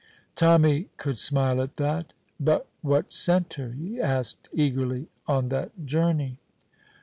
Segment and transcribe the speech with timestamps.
[0.33, 2.11] Tommy could smile at that.
[2.39, 6.39] "But what sent her," he asked eagerly, "on that journey?"